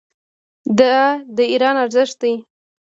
[0.79, 0.97] دا
[1.35, 2.33] د ایران ارزښت دی.